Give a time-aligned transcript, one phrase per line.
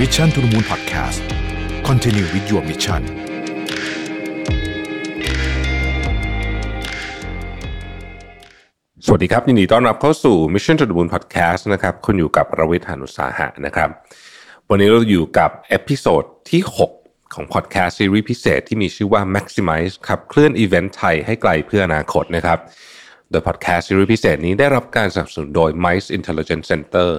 [0.00, 1.20] Mission to the Moon Podcast
[1.88, 3.02] Continue with your mission
[9.06, 13.90] สวัสดีครับยินดีต้อนรับเข้าสู่ Mission to the Moon Podcast นะครับคุณอยู่กับรวิศ หาญอุตสาหะนะครับ
[14.70, 16.62] วันนี้เราอยู่กับ episode ที่
[16.98, 22.58] 6 ของ Podcast ซีรีส์พิเศษที่มีชื่อว่า Maximize ขับเคลื่อนอีเวนต์ไทยให้ไกลเพื่ออนาคตนะครับ
[23.30, 27.10] โดย Podcast ซีรีส์พิเศษนี้ได้รับการสนับสนุนโดย Mice Intelligence Center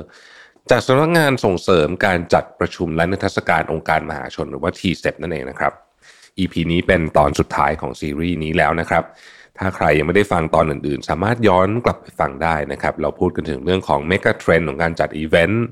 [0.71, 5.73] จากสำนักงานส่งเสริมการจัดประชุมและนิทรรศการองค์การมหาชนหรือว่า t s e p นั่นเองนะครับ
[6.40, 9.04] EP นี้เป็นตอนสุดท้ายของซีรีส์นี้แล้วนะครับ
[9.57, 15.66] ถ้าใครยังไม่ได้ฟังตอนอื่นๆ สามารถย้อนกลับไปฟังได้นะครับ เราพูดกันถึงเรื่องของ Mega Trend ของการจัดอีเวนต์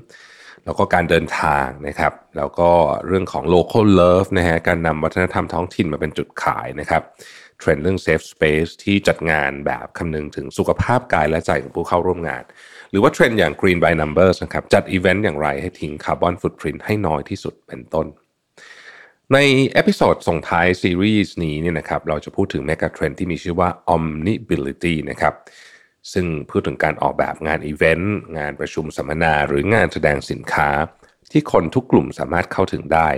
[0.64, 2.70] แล้วก็การเดินทางนะครับ แล้วก็
[3.06, 7.02] เรื่องของ local love นะฮะการนำวัฒนธรรมท้องถิ่นมาเป็นจุดขายนะครับ
[7.58, 12.44] เทรนด์เรื่อง safe space ที่จัดงานแบบคำนึงถึงสุขภาพกายและใจของผู้เข้าร่วมงาน
[12.94, 18.06] รือว่าเทรนด์อย่าง green by numbers นะครับจัดอีเวนต์อย่างไรให้ทิ้ง carbon footprint ให้น้อยที่สุดเป็นต้น
[19.32, 19.38] ใน
[19.72, 25.34] episode ส่งท้ายซีรีส์นี้เนี่ยนะครับเราจะพูดถึง Mega Trend ที่มีชื่อว่า Omnibility นะครับ
[26.12, 30.68] ซึ่งพูดถึงการออกแบบงานอีเวนต์งานประชุมสัมมนา หรืองานแสดงสินค้า
[31.32, 33.08] ที่คนทุกกลุ่มสามารถเข้าถึงได้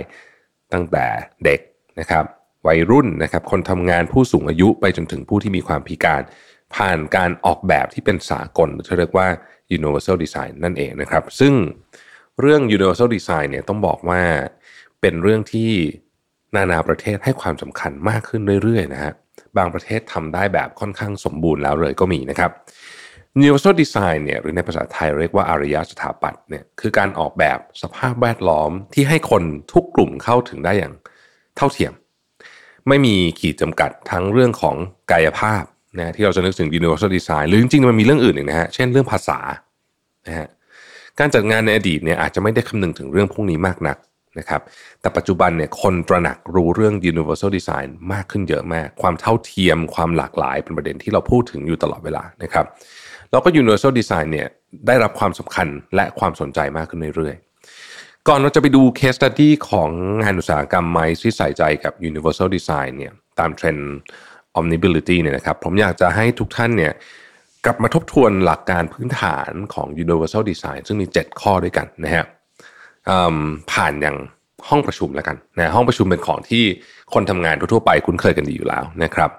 [0.73, 1.05] ตั้งแต่
[1.45, 1.59] เด็ก
[1.99, 2.25] นะครับ
[2.67, 6.21] วัยรุ่นนะครับคนทำงานผู้สูงอายุไปจนถึงผู้ที่มีความพิการ
[6.75, 9.27] ผ่านการออกแบบที่เป็นสากลหรือที่เรียกว่า
[9.77, 11.53] universal design นั่นเองนะครับ ซึ่ง
[12.41, 14.21] เรื่อง universal design เนี่ยต้องบอกว่า
[15.01, 15.71] เป็นเรื่องที่
[16.55, 19.13] นานาประเทศให้ความสำคัญมากขึ้นเรื่อยๆนะฮะ
[19.57, 22.51] บางประเทศทำได้แบบค่อนข้างสมบูรณ์แล้วเลยก็มีนะครับ
[23.41, 30.93] Universal Design เนี่ยหรือในภาษาไทยเรียกว่าอารยสถาปัตย์เนี่ยคือการออกแบบสภาพแวดล้อมที่ให้คนทุกกลุ่มเข้าถึงได้อย่าง
[31.57, 31.93] เท่าเทียม
[32.87, 34.75] ไม่มีขีดจำกัดทั้งเรื่องของ
[35.11, 35.63] กายภาพ
[35.99, 39.39] นะที่เราจะนึกถึง Universal Design หรือจริงๆมันมีเรื่องอื่นอีกนะฮะเช่นเรื่องภาษา
[40.27, 40.47] นะฮะ
[41.19, 43.97] การจัดงานในอดีตเนี่ยอาจจะไม่ได้คำนึงถึงเรื่องพวกนี้มากนัก
[44.39, 44.61] นะครับ
[45.01, 52.65] แต่ปัจจุบันเนี่ยคนตระหนักรู้เรื่อง universal design มากขึ้นเยอะมาก ความเท่าเทียมความหลากหลายเป็นประเด็นที่เราพูดถึงอยู่ตลอดเวลานะครับ
[53.31, 54.47] แล้วก็ universal design เนี่ย
[54.87, 59.89] ได้รับความสำคัญและความสนใจมากขึ้นเรื่อยๆ ก่อนเราจะไปดู case study ของ
[60.23, 63.95] งานอุตสาหกรรมไม้ที่ใส่ใจกับ universal design เนี่ยตามเทรนด์
[64.57, 66.93] omnibility เนี่ยนะครับผมอยากจะให้ทุกท่านเนี่ย
[67.65, 72.25] กลับมาทบทวนหลักการพื้นฐานของ universal design ซึ่งมี 7 ข้อด้วยกันนะฮะ
[73.71, 74.17] ผ่านอย่าง
[74.69, 76.63] ห้องประชุมแล้วกันนะห้องประชุมเป็นของที่
[77.13, 79.31] คนทำงานทั่วไปคุ้นเคยกันดีอยู่แล้วนะครับ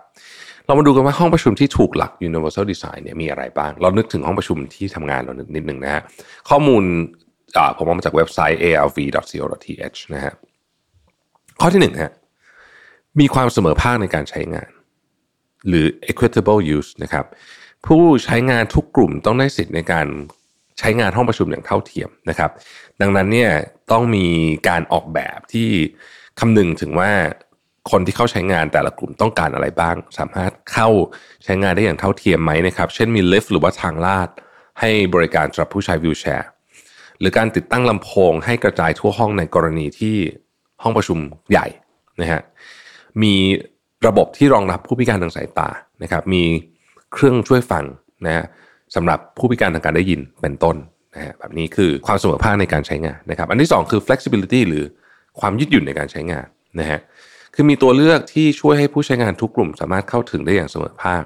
[0.66, 6.02] เรามาดูกันว่าห้องประชุมที่ถูกหลัก universal design เนี่ยมีอะไรบ้าง เรานึกถึงห้องประชุมที่ทำงานเรานิดนึงนะฮะ
[6.48, 6.82] ข้อมูล
[7.76, 10.32] ผมเอามาจากเว็บไซต์ alv.co.th นะฮะ
[11.60, 12.12] ข้อที่หนึ่งฮะ
[13.20, 14.70] มีความเสมอภาคในการใช้งาน
[15.66, 17.24] หรือ equitable use นะครับ
[17.86, 20.06] ผู้ใช้งานทุกกลุ่มต้องได้สิทธิ์ในการ
[20.78, 22.50] ใช้งานห้องประชุมอย่างเท่าเทียมนะครับ
[23.00, 23.50] ดังนั้นเนี่ย
[23.92, 24.26] ต้องมี
[24.68, 25.68] การออกแบบที่
[26.40, 27.10] คำนึงถึงว่า
[27.90, 30.88] คนที่เข้าใช้งานแต่ละกลุ่มต้องการอะไรบ้าง สามารถเข้า
[31.44, 34.28] ใช้งานได้อย่างเท่าเทียมไหมนะครับ เช่นมีลิฟต์หรือว่าทางลาด
[34.80, 36.48] ให้บริการสำหรับผู้ใช้วิวแชร์
[37.18, 40.16] หรือการติดตั้งลำโพงให้กระจายทั่วห้องในกรณีที่
[40.82, 41.18] ห้องประชุม
[41.50, 41.66] ใหญ่
[42.20, 42.42] นะฮะ
[43.22, 43.34] มี
[44.06, 45.68] ระบบที่รองรับผู้พิการทางสายตา
[46.02, 46.44] นะครับ มี
[47.12, 47.84] เครื่องช่วยฟัง
[48.26, 48.44] นะฮะ
[48.94, 50.76] สำหรับผู้พิการทางการได้ยินเป็นต้น
[51.14, 54.84] นะฮะแบบนี้คือความเสมอภาคในการใช้งานนะครับ อันที่ 2 คือ flexibility หรือ
[55.40, 56.46] ความยืดหยุ่นในการใช้งาน
[56.80, 57.00] นะฮะ
[57.54, 61.24] คือมีตัวเลือกที่ช่วยให้ผู้ใช้งานทุกกลุ่ม สามารถเข้าถึงได้อย่างเสมอภาค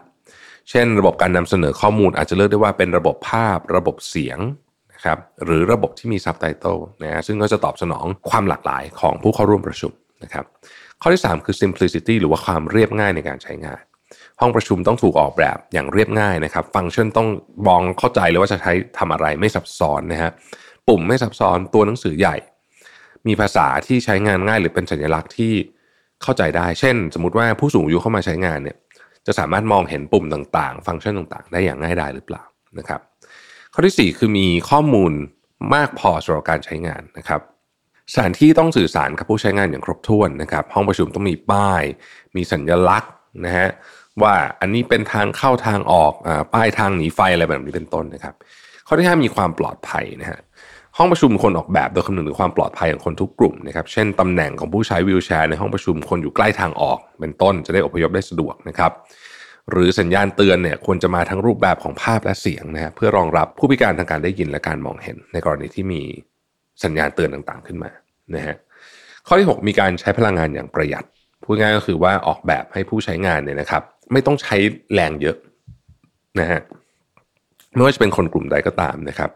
[0.70, 4.38] เช่น ระบบการนำเสนอข้อมูลอาจจะเลือกได้ว่าเป็นระบบภาพ ระบบเสียง
[4.94, 9.92] นะครับหรือระบบที่มีซับไตเติลนะฮะซึ่งก็จะตอบสนองความหลากหลายของผู้เข้าร่วมประชุม
[10.24, 10.44] นะครับ
[11.02, 13.82] ข้อที่ 3 คือ simplicity หรือว่าความเรียบง่ายในการใช้งาน
[14.40, 17.28] ห้องประชุมต้องถูกออกแบบอย่างเรียบง่ายนะครับ ฟังก์ชันต้อง
[17.68, 20.30] มองเข้าใจเลยว่าจะใช้ทำอะไรไม่ซับซ้อนนะฮะ
[20.88, 22.36] ปุ่มไม่ซับซ้อนตัวหนังสือใหญ่
[23.26, 25.52] มีภาษาที่ใช้งานง่ายหรือเป็นสัญลักษณ์ที่
[26.22, 28.76] เข้าใจได้ เช่น สมมติว่าผู้สูงอายุเข้ามาใช้งานเนี่ย
[29.26, 32.42] จะสามารถมองเห็นปุ่มต่างๆ ฟังก์ชันต่างๆ ได้อย่างง่ายดายหรือเปล่า
[32.78, 33.00] นะครับ
[33.72, 35.12] ข้อที่ 4 คือมีข้อมูล
[35.74, 37.40] มากพอสำหรับการใช้งานนะครับ
[38.10, 41.82] สถานที่ต้องสื่อสารกับผู้ใช้งานอย่างครบถ้วนนะครับ ห้องประชุมต้องมีป้าย
[42.36, 43.12] มีสัญลักษณ์
[43.44, 43.68] นะฮะ
[44.22, 48.34] ว่าอันนี้เป็นทางเข้าทางออกอป้ายทางหนีไฟอะไรแบบนี้เป็นต้นนะครับ
[48.86, 50.40] ข้อที่5มีความปลอดภัยนะฮะ
[50.96, 58.92] ห้องประชุมคนออกแบบโดยคำนึงถึงความปลอดภัยของคนทุกกลุ่มนะครับ เช่นตำแหน่งของผู้ใช้วีลแชร์ในห้องประชุมคนอยู่ใกล้ทางออก เป็นต้นจะได้อพยพได้สะดวกนะครับ
[59.70, 66.02] หรือสัญญาณเตือนเนี่ยควรจะมาทั้งรูปแบบของภาพและเสียงนะฮะเพื่อรองรับผู้พิการทางการได้ยินและการมองเห็น ในกรณีที่มี
[66.84, 67.90] สัญญาณเตือนต่างๆขึ้นมา
[68.34, 68.56] นะฮะ
[69.26, 71.04] ข้อที่ 6 มีการใช้พลังงานอย่างประหยัด
[71.44, 73.82] พูดง่ายก็คือว่าออกแบบให้ผู้ใช้งานเนี่ยนะครับ
[74.12, 74.56] ไม่ต้องใช้
[74.94, 75.36] แรงเยอะ
[76.40, 76.60] นะฮะ
[77.74, 79.30] ไม่ว่าจะเป็นคนกลุ่มใดก็ตามนะครับ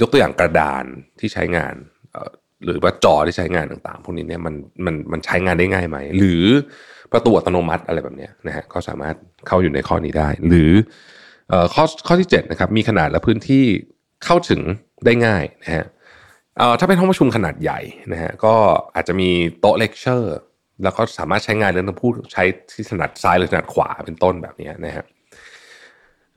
[0.00, 0.84] ยกตัวอย่างกระดาน
[1.20, 1.74] ที่ใช้งาน
[2.64, 4.54] หรือว่าจอที่ใช้งานต่างๆ พวกนี้เนี่ยมัน
[4.84, 6.44] มันมันใช้งานได้ง่ายไหม หรือ
[7.12, 9.14] ประตูอัตโนมัติอะไรแบบเนี้ยนะฮะก็สามารถ
[9.46, 10.72] เข้าอยู่ในข้อนี้ได้ หรือ
[11.52, 13.64] อข้อข้อที่7นะครับมีขนาดและพื้นที่
[14.24, 14.60] เข้าถึง
[15.04, 15.84] ได้ง่ายนะฮะ
[16.58, 17.80] เอ่อถ้าเป็นห้องประชุมขนาดใหญ่
[18.12, 18.54] นะฮะก็
[18.94, 20.36] อาจจะมีโต๊ะเลคเชอร์
[20.82, 25.04] แล้วก็สามารถใช้งานเรื่องผู้ใช้ที่ถนัดซ้ายหรือถนัดขวาเป็นต้นแบบนี้นะฮะ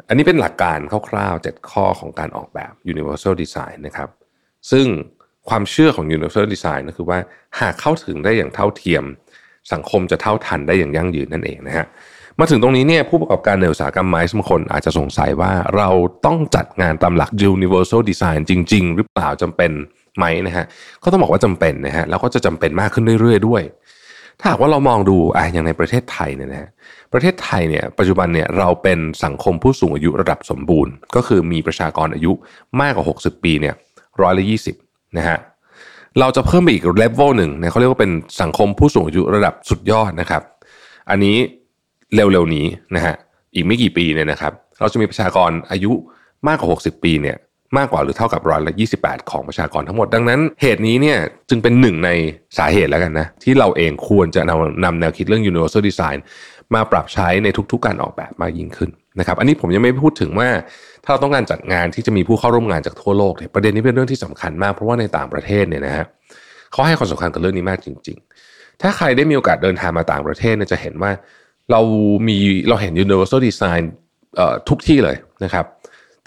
[0.07, 0.79] อันนี้เป็นหลักการ
[1.09, 4.09] คร่าวๆ 7 ข้อของการออกแบบ universal design นะครับ
[4.71, 4.85] ซึ่ง
[5.50, 7.19] ความเชื่อของ universal design ก็คือว่า
[7.59, 9.03] หากเข้าถึงได้อย่างเท่าเทียม
[9.74, 11.85] สังคมจะเท่าทันได้อย่างยั่งยืนนั่นเองนะฮะ
[12.39, 15.89] มาถึงตรงนี้เนี่ยผู้ประกอบการในอุตสาหกรรมไม้บางคนอาจจะสงสัยว่าเรา
[16.25, 19.71] ต้องจัดงานตามหลัก universal design จริง ๆ หรือเปล่าจำเป็น
[20.17, 20.65] ไหมนะฮะ
[21.03, 23.63] ก็ต้องบอกว่าจำเป็นนะฮะแล้วก็จะจำเป็นมากขึ้นเรื่อยๆด้วย
[24.39, 26.69] ถ้าหากว่าเรามองดูอะอย่างในประเทศไทยเนี่ยนะฮะ
[27.13, 32.31] ประเทศไทยเนี่ยปัจจุบันเนี่ยเราเป็นสังคมผู้สูงอายุระดับสมบูรณ์ ก็คือมีประชากรอายุ
[32.81, 33.75] มากกว่า 60 ปีเนี่ย
[34.21, 34.75] ร้อยละยี่สิบ
[35.17, 35.37] นะฮะ
[36.19, 38.11] เราจะเพิ่มไปอีกเลเวลหนึ่งนะเขาเรียกว่าเป็น
[38.41, 40.41] สังคมผู้สูงอายุระดับสุดยอดนะครับ
[41.09, 41.37] อันนี้
[42.15, 42.65] เร็วๆนี้
[42.95, 43.15] นะฮะ
[43.53, 45.91] อีกไม่กี่ปีเนี่ยนะครับ เราจะมีประชากรอายุ
[46.47, 47.37] มากกว่า 60 ปีเนี่ย
[47.77, 51.18] มากกว่าหรือเท่ากับร้อยละ28 ของประชากรทั้งหมด ดังนั้นเหตุนี้เนี่ย
[51.50, 52.09] จึงเป็นหนึ่งใน
[52.57, 56.18] สาเหตุแล้วกันนะ ที่เราเองควรจะนำนำแนวคิดเรื่อง universal design
[56.75, 58.89] มาปรับใช้ในทุกๆ การออกแบบมากยิ่งขึ้น
[59.19, 60.50] นะครับ อันนี้ผมยังไม่พูดถึงว่า
[61.03, 66.06] ถ้าเราต้องการจัดงานที่จะมีผู้เข้าร่วมงานจากทั่วโลกเนี่ยประเด็นนี้เป็นเรื่องที่สำคัญมากเพราะว่าในต่างประเทศเนี่ยนะฮะ
[66.71, 68.17] เขาให้ความสำคัญกับเรื่องนี้มากจริง
[68.50, 71.12] ๆ ถ้าใครได้มีโอกาสเดินทางมาต่างประเทศเนี่ยจะเห็นว่า
[71.71, 71.81] เรา
[72.27, 72.38] มี
[72.69, 73.83] เราเห็น universal design
[74.69, 75.65] ทุกที่เลยนะครับ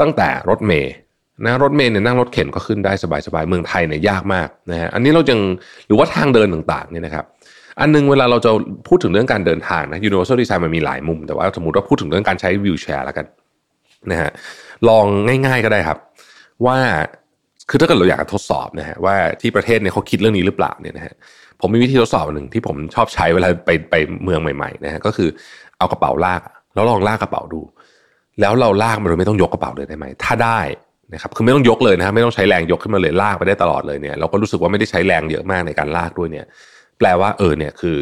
[0.00, 0.92] ตั้งแต่รถเมย์
[1.42, 2.92] นะรถเมล์เนี่ยนั่งรถเข็นก็ขึ้นได้
[3.26, 5.38] สบายๆเมืองไทยเนี่ยยากมากนะฮะอันนี้เราจึง
[5.86, 7.24] หรือว่าทางเดินต่างๆเนี่ยนะครับ
[7.80, 8.50] อันนึงเวลาเราจะ
[8.88, 13.26] พูดถึงเรื่องการเดินทางนะ universal design มันมีหลายมุม แต่ว่าสมมติว่าพูดถึงเรื่องการใช้วิวแชร์แล้วกัน
[14.10, 14.30] นะฮะ
[14.88, 15.04] ลอง
[15.46, 15.98] ง่าย ๆก็ได้ครับ
[16.66, 16.78] ว่า
[17.70, 21.14] คือถ้าเกิดเราอยากทดสอบนะฮะว่าที่ประเทศเนี่ยเขาคิดเรื่องนี้หรือเปล่าเนี่ยนะฮะ
[21.60, 23.94] ผมมีวิธีทดสอบหนึ่งที่ผมชอบใช้เวลาไปไป
[24.24, 25.28] เมืองใหม่ๆนะฮะก็คือ
[25.78, 26.40] เอากระเป๋าลาก
[26.74, 27.60] แล้วลองลากกระเป๋าดู
[28.40, 30.60] แล้วเราลากมันโดยไม่ต้องยกกระเป๋าเลยได้ไหมถ้าได้
[31.14, 36.46] นะครับคือไม่ต้องยกเลยนะครับไม่ต้องใช้แรงยกขึ้นมาเลยลากไปได้ตลอดเลยเนี่ยเราก็รู้สึกว่าไม่ได้ใช้แรงเยอะมากในการลากด้วยเนี่ย
[36.98, 37.96] แปลว่าเออเนี่ยคือ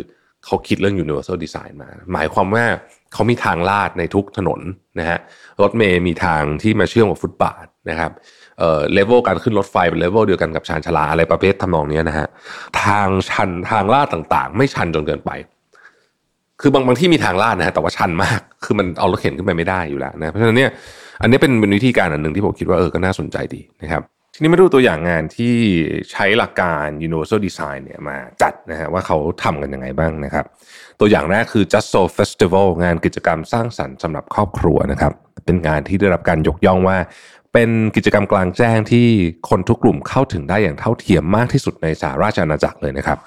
[0.44, 2.64] เขาคิดเรื่อง universal design มา หมายความว่า
[3.12, 4.60] เขามีทางลาดในทุกถนน
[5.00, 5.18] นะฮะ
[5.62, 8.10] รถเมล์มีทางที่มาเชื่อมกับฟุตบาทนะครับ
[8.58, 12.26] เอ่อเลเวลการขึ้นรถไฟเป็นเลเวลเดียวกันกับชานชาลาอะไรประเภททำนองนี้นะฮะ
[12.82, 15.30] ทางชันทางลาดต่างๆ ไม่ชันจนเกินไป
[16.60, 20.70] คือบางบางที่มีทางลาดนะฮะแต่ว่าชันมาก คือมันเอารถเข็นขึ้นไปไม่ได้อยู่แล้วนะเพราะฉะนั้นเนี่ย
[21.22, 24.02] อันนี้เป็นวิธีการอันหนึ่งที่ผมคิดว่าเออก็น่าสนใจดีนะครับ
[24.34, 25.54] ทีนี้มาดูตัวอย่างงานที่
[26.12, 30.44] ใช้หลักการ universal design เนี่ยมาจัดนะฮะว่าเขาทำกันยังไงบ้างนะครับ
[31.00, 35.12] ตัวอย่างแรกคือ Just So Festival งานกิจกรรมสร้างสรรค์สำหรับครอบครัวนะครับ
[35.46, 36.98] เป็นงานที่ได้รับการยกย่องว่า
[37.52, 39.06] เป็นกิจกรรมกลางแจ้งที่
[39.50, 43.18] คนทุกกลุ่มเข้าถึงได้อย่างเท่าเทียมมากที่สุดในสหราชอาณาจักรเลยนะครับ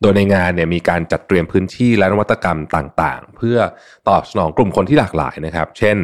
[0.00, 3.58] โดยในงานเนี่ยมีการจัดเตรียมพื้นที่และนวัตกรรมต่างๆ เพื่อ
[4.08, 5.96] ตอบสนองกลุ่มคนที่หลากหลายนะครับ เช่น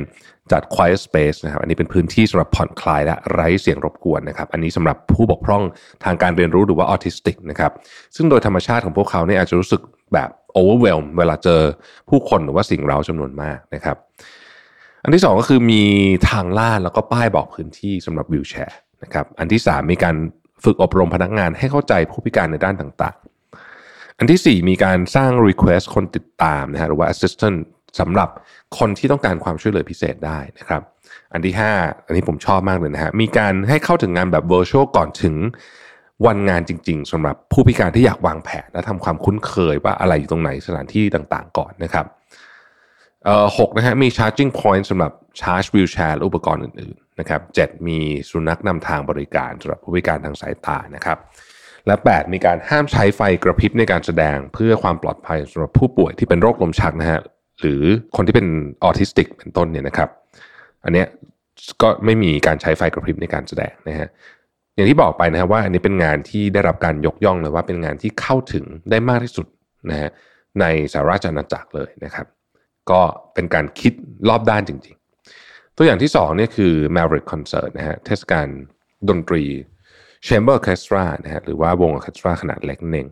[0.52, 5.62] จัด quiet space นะครับ อันนี้เป็นพื้นที่สำหรับผ่อนคลายและไร้เสียงรบกวนนะครับ อันนี้สำหรับผู้บกพร่อง
[6.04, 7.72] ทางการเรียนรู้หรือว่าออทิสติกนะครับ
[8.16, 9.80] ซึ่งโดยธรรมชาติของพวกเขาเนี่ยอาจจะรู้สึก
[10.14, 11.60] แบบ overwhelm เวลาเจอ
[12.08, 13.96] ผู้คนหรือว่าสิ่งเร้าจำนวนมากนะครับ
[15.04, 15.82] อันที่ 2 ก็คือมี
[16.30, 20.16] ทางลาดแล้วก็ป้ายบอกพื้นที่สำหรับวิวแชร์นะครับ อันที่ 3 มีการ
[20.64, 27.58] ฝึกอบรมพนักงานให้เข้าใจผู้พิการในด้านต่างๆ อันที่ 4 มีการสร้าง request คนติดตามนะฮะหรือว่า assistant
[28.01, 28.29] สำหรับ
[28.79, 30.82] คนที่ต้องการความช่วยเหลือพิเศษได้นะครับ
[31.32, 35.37] อันที่ 5 อันนี้ผมชอบมากเลยนะฮะมีการให้เข้าถึงงานแบบ virtual ก่อนถึง
[36.27, 42.06] วันงานจริง ๆสำหรับผู้พิการที่อยากวางแผนและทำความคุ้นเคยว่าอะไรอยู่ตรงไหนสถานที่ต่างๆ ก่อนนะครับ
[43.25, 47.99] เอ่อหกนะฮะมี charging point สำหรับชาร์จวิวแชร์และอุปกรณ์อื่นๆนะครับเจ็ดมี
[48.31, 51.19] สุนัขนำทางบริการสำหรับผู้พิการทางสายตานะครับ
[51.87, 57.20] และ 8 มีการห้ามใช้ไฟกระพริบในการแสดงเพื่อความปลอดภัยสำหรับผู้ป่วยที่เป็นโรคลมชักนะฮะ
[57.62, 57.82] หรือ
[58.16, 58.46] คนที่เป็น
[58.84, 60.08] ออทิสติกเป็นต้นเนี่ยนะครับ
[60.84, 61.06] อันเนี้ย
[61.82, 64.08] ก็ไม่มีการใช้ไฟกระพริบในการแสดงนะฮะ
[64.74, 69.46] อย่างที่บอกไปนะครับว่าอันนี้เป็นงานที่ได้รับการยกย่องเลยว่าเป็นงานที่เข้าถึงได้มากที่สุด
[69.90, 70.10] นะฮะ
[70.60, 72.26] ในสหราชอาณาจักรเลยนะครับ
[72.90, 73.00] ก็
[73.34, 73.92] เป็นการคิด
[74.28, 78.48] รอบด้านจริงๆ ตัวอย่างที่สองเนี่ยคือ Maverick Concert นะฮะเทศกาล
[79.08, 79.44] ดนตรี
[80.26, 83.08] Chamber Orchestra นะฮะหรือว่าวงออเคสตราขนาดเล็กนั่นเอง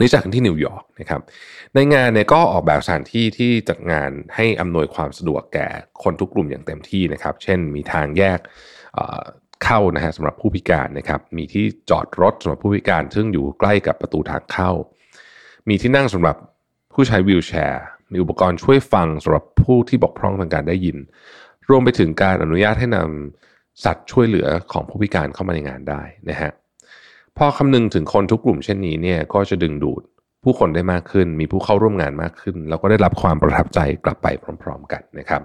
[0.00, 1.20] นี่จัดที่นิวยอร์กนะครับ
[1.74, 5.68] ในงานเนี่ยก็ออกแบบสถานที่ที่จัดงานให้อำนวยความสะดวกแก่
[6.02, 8.38] คนทุกกลุ่มอย่างเต็มที่นะครับ เช่นมีทางแยก
[9.64, 14.70] เข้านะฮะสำหรับผู้พิการนะครับ มีที่จอดรถสำหรับผู้พิการ ซึ่งอยู่ใกล้กับประตูทางเข้า
[15.68, 16.36] มีที่นั่งสำหรับ
[16.92, 17.82] ผู้ใช้วีลแชร์
[18.12, 20.96] มีอุปกรณ์ช่วยฟังสำหรับผู้ที่บกพร่องทางการได้ยิน
[21.68, 26.50] รวมไปถึงการอนุญาตให้นำสัตว์ช่วยเหลือของผู้พิการเข้ามาในงานได้นะฮะ
[27.38, 30.02] พอคำนึงถึงคนทุกกลุ่มเช่นนี้เนี่ยก็จะดึงดูด
[30.44, 34.26] ผู้คนได้มากขึ้น มีผู้เข้าร่วมงานมากขึ้น แล้วก็ได้รับความประทับใจกลับไป
[34.62, 35.42] พร้อม ๆ กันนะครับ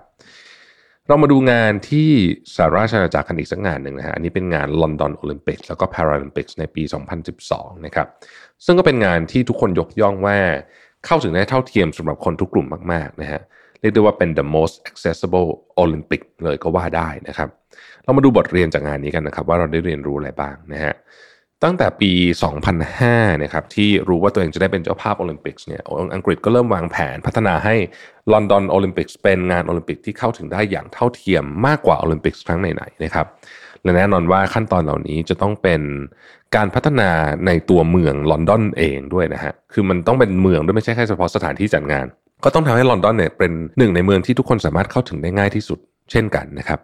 [1.08, 2.10] เรามาดูงานที่
[2.56, 6.84] สหราชอาณาจักรกันอีกสักงานหนึ่งนะฮะอันนี้เป็นงานลอนดอนโอลิมปิกแล้วก็พาราลิมปิกในปี
[7.34, 8.08] 2012 นะครับ
[8.66, 10.38] ซึ่งก็เป็นงานที่ทุกคนยกย่องว่า
[11.06, 13.42] เข้าถึงได้เท่าเทียมสำหรับคนทุกกลุ่มมากๆนะฮะ
[13.80, 15.48] เรียกได้ว่าเป็น the most accessible
[15.84, 17.50] Olympic เลยก็ว่าได้นะครับ
[18.04, 20.94] เรามาดูบทเรียนจากงานนี้กันนะครับ ว่าเราได้เรียนรู้อะไรบ้างนะฮะ
[21.64, 22.12] ตั้งแต่ปี
[22.78, 25.82] 2005นะครับที่รู้ว่าตัวเองจะได้เป็นเจ้าภาพโอลิมปิกส์เนี่ย
[26.16, 27.76] อังกฤษก็เริ่มวางแผนพัฒนาให้
[28.32, 33.26] ลอนดอนโอลิมปิกเป็นงานโอลิมปิกที่เข้าถึงได้อย่างเท่าเทียมมากกว่าโอลิมปิกครั้งไหนๆนะครับ
[33.84, 35.82] และแน่นอนว่าขั้นตอนเหล่านี้จะต้องเป็น
[36.56, 37.10] การพัฒนา
[37.46, 42.06] ในตัวเมืองลอนดอนเองด้วยนะฮะคือมันต้องเป็นเมืองด้วยไม่ใช่แค่เฉพาะสถานที่จัดงาน
[42.44, 45.80] ก็ต้องทำให้ลอนดอนเนี่ยเป็นหนึ่งในเมืองที่ทุกคนสามารถเข้าถึงได้ง่ายที่สุด
[46.12, 46.80] เช่นกันนะครับ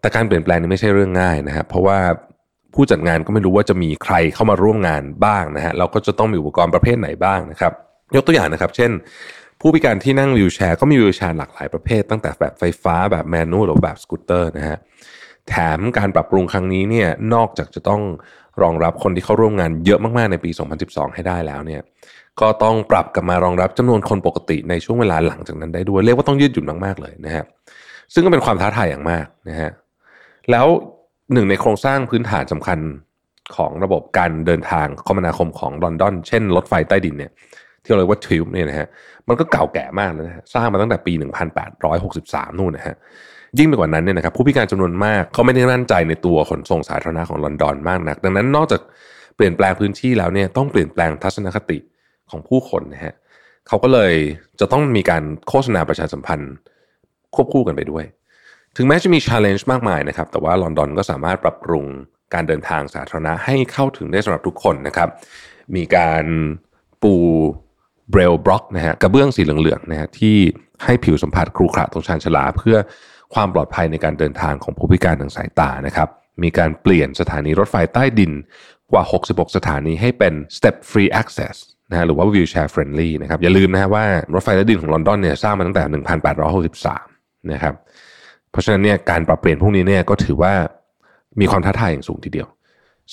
[0.00, 1.98] แต่การเปลี่ยนแปลงนี้ไม่ใช่เรื่องง่ายนะครับเพราะว่า
[2.74, 7.72] ผู้จัดงานก็ไม่รู้ว่าจะมีใครเข้ามาร่วมงานบ้างนะฮะเราก็จะต้องมีอุปกรณ์ประเภทไหนบ้างนะครับ
[8.16, 8.90] ยกตัวอย่างนะครับ เช่น
[9.60, 14.78] ผู้พิการที่นั่งวิวแชร์ก็มีวิวแชร์หลากหลายประเภทตั้งแต่แบบไฟฟ้าแบบแมนนวลหรือแบบสกูตเตอร์นะฮะ
[15.48, 18.02] แถมการปรับปรุงครั้งนี้เนี่ยนอกจากจะต้อง
[18.62, 20.50] รองรับคนที่เข้าร่วมงานเยอะมากๆในปี
[20.82, 21.82] 2012 ให้ได้แล้วเนี่ย
[22.40, 27.44] ก็ต้องปรับกลับมารองรับจำนวนคนปกติในช่วงเวลาหลังจากนั้นได้ด้วยเรียกว่าต้องยืดหยุ่นมากๆเลยนะฮะ
[28.12, 29.70] ซึ่งก็เป็นความท้าทายอย่างมากนะฮะ
[30.50, 30.66] แล้ว
[31.32, 32.78] หนึ่งในโครงสร้างพื้นฐานสำคัญ
[33.56, 37.32] ของระบบการเดินทางคมนาคมของลอนดอน เช่นรถไฟใต้ดินเนี่ย
[37.82, 38.88] ที่เราเรียกว่าทิวเนี่ยนะฮะ
[39.28, 41.12] มันก็เก่าแก่มากแล้วนะฮะสร้างมาตั้งแต่ปี
[41.86, 42.96] 1863 นู่นนะฮะ
[43.58, 48.80] ยิ่งไปกว่านั้นเนี่ยนะครับผู้พิการจำนวนมากเขาไม่ได้มั่นใจในตัวขนส่งสาธารณะของลอนดอนมากนัก ดังนั้นนอกจาก
[49.36, 51.78] เปลี่ยนแปลงพื้นที่แล้วเนี่ยต้องเปลี่ยนแปลงทัศนคติ
[52.30, 53.14] ของผู้คนนะฮะ
[53.68, 54.12] เขาก็เลย
[54.60, 56.52] จะต้องมีการโฆษณาประชาสัมพันธ์
[57.34, 58.04] ควบคู่กันไปด้วย
[58.76, 61.86] ถึงแม้จะมี challenge มากมายนะครับ แต่ว่าลอนดอนก็สามารถปรับปรุง
[62.34, 65.08] การเดินทางสาธารณะให้เข้าถึงได้สำหรับทุกคนนะครับ
[65.76, 66.24] มีการ
[67.02, 67.14] ปู
[68.10, 70.36] เบรลบล็อกนะฮะกระเบื้องสีเหลืองๆนะฮะที่
[70.84, 72.76] ให้ผิวสัมผัสครูขระตรงชานชลา เพื่อ
[73.34, 76.08] ความปลอดภัยในการเดินทางของผู้พิการทางสายตานะครับ
[76.42, 78.32] มีการเปลี่ยนสถานีรถไฟใต้ดิน
[78.92, 81.56] กว่า 66 สถานีให้เป็น step free access
[81.90, 85.84] นะฮะหรือว่า wheelchair friendly นะครับอย่าลืมนะฮะว่ารถไฟใต้ดินของลอนดอนเนี่ยสร้างมาตั้งแต่
[86.88, 87.74] 1863 นะครับ
[88.50, 90.52] เพราะฉะนั้นเนี่ยการปรับเปลี่ยนพวกนี้เนี่ยก็ถือว่า
[91.40, 92.48] มีความท้าทายอย่างสูงทีเดียว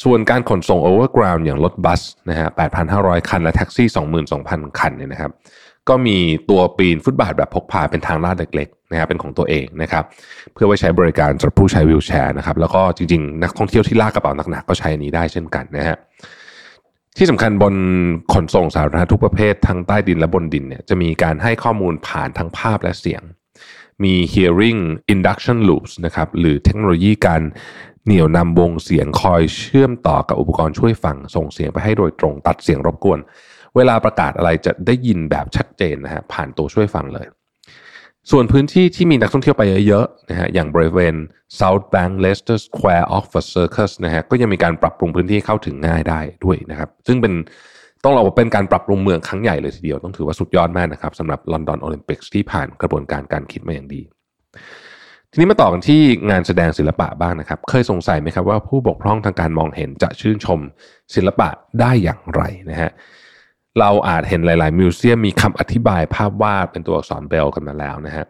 [0.04, 2.48] ส่วนการขนส่ง overground อย่างรถบัสนะฮะ
[2.88, 3.88] 8,500 คันและแท็กซี่
[4.34, 5.32] 22,000 คันเนี่ยนะครับ
[5.90, 6.18] ก็มี
[6.50, 10.04] ตัวปีนฟุตบาทแบบพกพาเป็นทางลาดเล็กๆนะครับเป็นของตัวเองนะครับ
[10.54, 15.98] เพื่อไว้ใช้บริการสำหรับผู้ใช้วิวแชร์นะครับ แล้วก็จริงๆ นักท่องเที่ยวที่ลากกระเป๋าหนักๆก็ใช้นี้ได้เช่นกันนะฮะ
[17.18, 17.74] ที่สำคัญบน
[18.34, 23.22] ขนส่งสาธารณะทุกประเภททั้งใต้ดินและบนดินเนี่ยจะมีการให้ข้อมูลผ่านทั้งภาพและเสียง
[24.04, 24.82] มี hearing
[25.14, 27.42] induction loops นะครับหรือเทคโนโลยีการ
[28.06, 33.20] เหนี่ยวนำวงเสียงคอยเชื่อมต่อกับอุปกรณ์ช่วยฟัง ส่งเสียงไปให้โดยตรงตัดเสียงรบกวน
[33.76, 37.26] เวลาประกาศอะไรจะได้ยินแบบชัดเจนนะฮะผ่านตัวช่วยฟังเลย
[38.32, 41.16] ส่วนพื้นที่ที่มีนักท่องเที่ยวไปเยอะๆนะฮะอย่างบริเวณ
[41.60, 47.34] South Bank Leicester Square Oxford Circus นะฮะก็ยังมีการปรับปรุงพื้นที่เข้าถึงง่ายได้ด้วยนะครับ ซึ่งเป็น
[48.08, 54.02] ต้องเราเป็นการปรับปรุงเมืองครั้งใหญ่เลยทีเดียวต้องถือว่าสุดยอดมากนะครับสำหรับลอนดอนโอลิมปิกที่ผ่านกระบวนการการคิดมาอย่างดี
[55.32, 60.60] ทีนี้มาต่อกันที่งานแสดงศิลปะบ้างนะครับ เคยสงสัยไหมครับว่าผู้บกพร่องทางการมองเห็นจะชื่นชม
[61.16, 61.50] ศิลปะ
[61.80, 62.92] ได้อย่างไรนะฮะ
[63.80, 68.26] เราอาจเห็นหลาย ๆ มิวเซียมมีคำอธิบายภาพวาดเป็นตัวอักษรเบลกันมาแล้วนะฮะ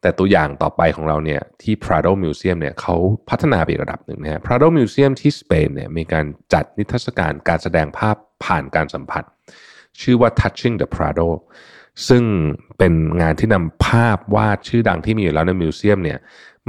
[0.00, 2.94] แต่ตัวอย่างต่อไปของเราเนี่ยที่ Prado Museum เนี่ยเขา
[3.30, 6.24] พัฒนาไประดับหนึ่งนะฮะ Prado Museum ที่สเปนเนี่ยมีการ
[6.54, 9.24] จัดนิทรรศการการแสดงภาพ ผ่านการสัมผัส
[10.00, 11.28] ชื่อว่า Touching the Prado
[12.08, 12.24] ซึ่ง
[12.78, 16.18] เป็นงานที่นำภาพวาดชื่อดังที่มีอยู่แล้วในมิวเซียมเนี่ย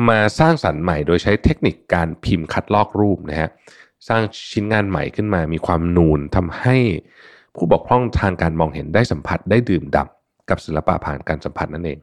[0.09, 3.49] มาสร้างสรรค์ใหม่โดยใช้เทคนิคการพิมพ์คัดลอกรูปนะฮะ
[4.07, 6.77] สร้างชิ้นงานใหม่ขึ้นมามีความนูนทำให้
[7.55, 10.09] ผู้บกพร่องทางการมองเห็นได้สัมผัสได้ดื่มด่า
[10.49, 11.99] กับศิลปะผ่านการสัมผัสนั่นเอง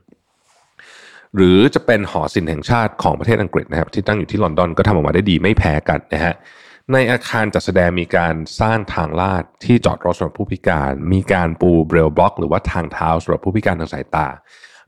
[1.34, 6.34] หรือจะเป็นหอศิลป์แห่งชาติของประเทศอังกฤษนะครับที่ตั้งอยู่ที่ลอนดอนก็ทำออกมาได้ดีไม่แพ้กันนะฮะ
[6.92, 14.28] ในอาคารจัดแสดงมีการสร้างทางลาดที่จอดรถสำหรับผู้พิการ มีการปูเบรลบล็อก หรือว่าทางเท้าสำหรับผู้พิการทางสายตา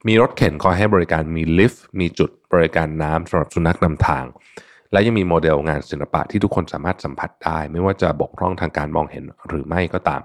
[0.06, 4.24] มีรถเข็นคอยให้บริการมีลิฟต์มีจุดบริการน้ำสำหรับสุนัขนำทาง
[4.92, 10.22] และยังมีโมเดลงานศิลปะที่ทุกคนสามารถสัมผัสได้ ไม่ว่าจะบกพร่องทางการมองเห็นหรือไม่ก็ตาม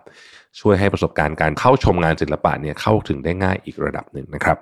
[0.60, 4.58] ช่วยให้ประสบการณ์การเข้าชมงานศิลปะเนี่ยเข้าถึงได้ง่ายอีกระดับหนึ่งนะครับ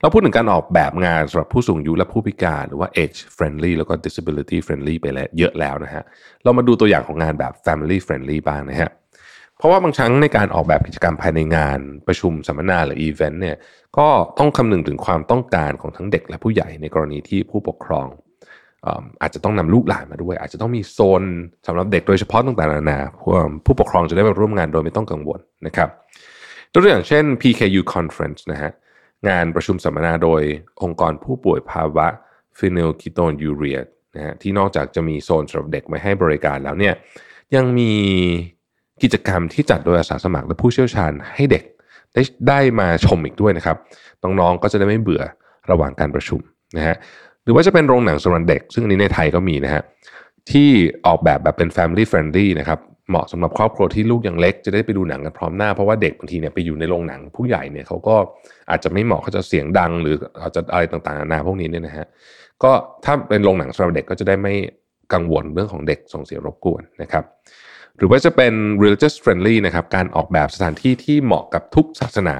[0.00, 6.02] เราพูดถึงการออกแบบงานสำหรับผู้สูงอายุและผู้พิการหรือว่า age friendly แล้วก็ disability friendly ไปแล้วเยอะแล้วนะฮะ
[6.44, 8.90] เรามาดูตัวอย่างของงานแบบ family friendly บ้างนะฮะ
[9.58, 13.56] เพราะว่าบางครั้งในการออกแบบกิจกรรมภายในงานประชุมสัมมนาหรืออีเวนต์เนี่ย
[13.98, 18.06] ก็ต้องคำนึงถึงความต้องการของทั้งเด็กและผู้ใหญ่ในกรณีที่ผู้ปกครอง
[19.22, 21.22] อาจจะต้องนำลูกหลานมาด้วย อาจจะต้องมีโซน
[21.66, 22.98] สำหรับเด็กโดยเฉพาะต่างๆนานา
[23.66, 25.88] ผู้ปกครองจะได้มาร่วมงานโดยไม่ต้องกังวลนะครับ
[26.72, 28.72] ตัวอย่างเช่น PKU Conference นะฮะ
[29.28, 30.42] งานประชุมสัมมนาโดย
[30.82, 32.06] องค์กรผู้ป่วยภาวะ
[32.58, 33.78] ฟินิลคีโตนยูเรีย
[34.16, 36.94] นะฮะที่นอกจากจะมีโซนสำหรับเด็กไว้ให้บริการแล้วเนี่ย
[37.54, 37.92] ยังมี
[39.02, 41.64] กิจกรรมที่จัดโดยอาสาสมัครและผู้เชี่ยวชาญให้เด็ก
[42.14, 43.76] ได้ได้มาชมอีกด้วยนะครับ
[44.22, 45.22] น้องๆก็จะได้ไม่เบื่อ
[45.70, 46.40] ระหว่างการประชุม
[46.76, 46.96] นะฮะ
[47.44, 49.82] หรือว่าจะเป็นโรงหนังสำหรับเด็ก ซึ่งอันนี้ในไทยก็มีนะฮะ
[50.50, 50.68] ที่
[51.06, 58.16] ออกแบบแบบเป็น family friendly นะครับ เหมาะสำหรับครอบครัวที่ลูกยังเล็กจะได้ไปดูหนังกันพร้อมหน้าเพราะว่าเด็กบางทีเนี่ยไปอยู่ในโรงหนังผู้ใหญ่เนี่ยเขาก็
[58.70, 62.06] อาจจะไม่เหมาะเขาจะเสียงดัง หรืออาจจะอะไรต่างๆนานาพวกนี้เนี่ยนะฮะ
[62.62, 62.70] ก็
[63.04, 64.54] ถ้าเป็นโรงหนังสำหรับเด็กก็จะได้ไม่
[65.12, 67.24] กังวลเรื่องของเด็กส่งเสียงรบกวนนะครับ
[67.96, 72.36] หรือว่าจะเป็น religious friendly นะครับการออกแบบสถานที่ที่เหมาะกับทุกศาสนา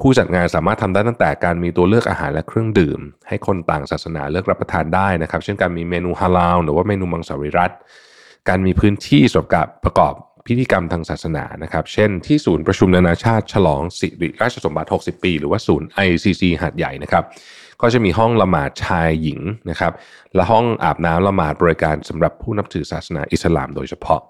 [0.00, 7.72] ผู้จัดงานสามารถทำได้ตั้งแต่การมีตัวเลือกอาหารและเครื่องดื่ม ให้คนต่างศาสนาเลือกรับประทานได้นะครับ เช่นการมีเมนูฮาลาลหรือว่าเมนูมังสวิรัต
[8.48, 10.14] การมีพื้นที่สำหรับประกอบ
[10.46, 17.24] พิธีกรรมทางศาสนานะครับ เช่นที่ศูนย์ประชุมนานาชาติฉลองสิริราชสมบัติ 60 ปี หรือว่าศูนย์ ICC หัดใหญ่นะครับ
[17.80, 19.92] ก็จะมีห้องละหมาดชายหญิงนะครับ
[20.34, 24.20] และห้องอาบน้ำละหมาดบริการสำหรับผู้นับถือศาสนาอิสลามโดยเฉพาะ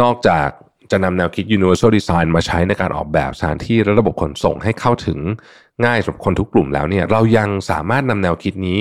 [0.00, 0.48] นอกจาก
[0.90, 5.18] จะนำแนวคิด universal design มาใช้ในการออกแบบสถานที่และระบบขนส่งให้เข้าถึง
[5.84, 8.78] ง่ายสำหรับคนทุกกลุ่มแล้วเนี่ยเรายังสามารถนำแนวคิดนี้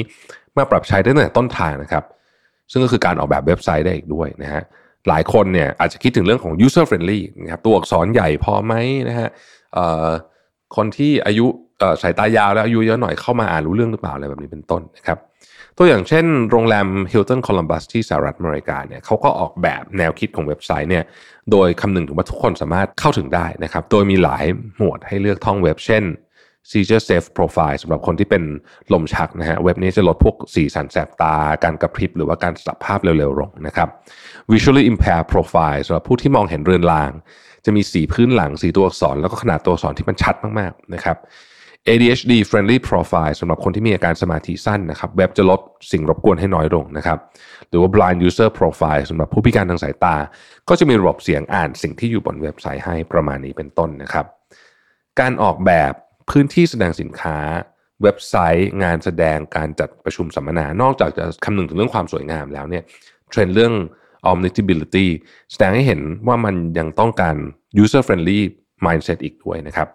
[0.58, 2.04] มาปรับใช้ได้ตั้งแต่ต้นทางนะครับ
[2.72, 4.64] ซึ่งก็คือการออกแบบเว็บไซต์ได้อีกด้วยนะฮะ
[5.08, 8.74] หลายคนเนี่ยอาจจะคิดถึงเรื่องของ user friendly นะครับตัวอักษรใหญ่พอไหม
[9.10, 9.30] นะฮะ
[10.76, 11.46] คนที่อายุ
[12.02, 15.20] สายตายาวแล้วอายุเยอะหน่อยเข้ามาอ่านรู้เรื่องหรือเปล่าอะไรแบบนี้เป็นต้นนะครับ
[15.78, 21.04] ตัวอย่างเช่นโรงแรม Hilton Columbus ที่สหรัฐอเมริกาเนี่ยเขาก็ออกแบบแนวคิดของเว็บไซต์เนี่ย
[21.52, 24.46] โดยคำนึงถึงว่าทุกคนสามารถเข้าถึงได้นะครับ โดยมีหลาย
[24.78, 26.04] หมวดให้เลือกท่องเว็บ เช่น
[26.70, 28.44] Seizure Safe Profile สำหรับคนที่เป็น
[28.94, 33.90] ลมชักนะฮะเว็บนี้จะลดพวกสีสันแสบตา การกระพริบหรือว่าการสับภาพเร็วๆลงนะครับ
[34.52, 37.12] Visually Impaired Profile สำหรับผู้ที่มองเห็นเรือนราง
[37.66, 41.18] จะมีสีพื้นหลังสีตัวอักษร แล้วก็ขนาดตัวอักษรที่มันชัดมากๆนะครับ
[41.88, 45.60] ADHD friendly profile สำหรับคนที่มีอาการสมาธิสั้นนะครับ เว็บจะลด
[45.92, 47.18] สิ่งรบกวนให้น้อยลงนะครับ
[47.70, 50.16] หรือว่า blind user profile สำหรับผู้พิการทางสายตา
[50.70, 54.26] ก็จะมีระบบเสียงอ่านสิ่งที่อยู่บนเว็บไซต์ให้ประมาณนี้เป็นต้นนะครับ
[55.20, 55.94] การออกแบบ
[56.30, 57.38] พื้นที่แสดงสินค้า
[58.04, 62.84] เว็บไซต์ งานแสดงการจัดประชุมสัมมนา นอกจากจะคำนึงถึงเรื่องความสวยงามแล้วเนี่ย
[63.30, 63.74] เทรนด์เรื่อง
[64.32, 65.08] omnibility
[65.52, 67.36] แสดงให้เห็นว่ามันยังต้องการ
[67.84, 68.40] user friendly
[68.86, 69.88] mindset อีกด้วยนะครับ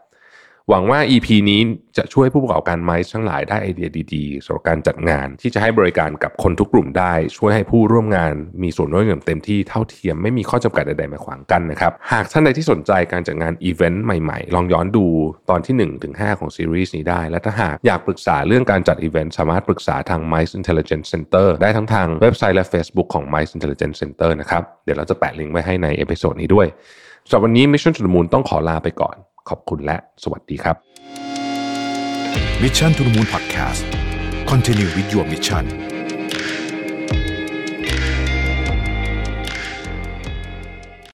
[0.72, 1.61] หวังว่า EP นี้
[1.96, 15.06] จะช่วยผู้ประกอบการไมซ์ทั้งหลายได้ไอเดียดีๆสำหรับการจัดงาน ที่จะให้บริการกับคนทุกกลุ่มได้ ช่วยให้ผู้ร่วมงานมีส่วนร่วมอย่างเต็มที่เท่าเทียมไม่มีข้อจำกัดใดๆมาขวางกันนะครับหากท่านใดที่สนใจการจัดงานอีเวนต์ใหม่ๆ ลองย้อนดู
[15.50, 26.68] ตอนที่1ถึง5ของซีรีส์นี้ได้ และถ้าหากอยากปรึกษาเรื่องการจัดอีเวนต์สามารถปรึกษาทาง Mice Intelligence Center ได้ทั้งทางเว็บไซต์และ Facebook ของ Mice Intelligence Center นะครับเดี๋ยวเราจะแปะลิงก์ไว้ให้ใน episode นี้ด้วย
[27.28, 29.16] สำหรับวันนี้ Mission to the Moon ต้องขอลาไปก่อน
[29.48, 30.76] ขอบคุณและสวัสดีครับ
[32.62, 33.83] Mission to the Moon Podcast
[34.50, 35.64] Continue with your mission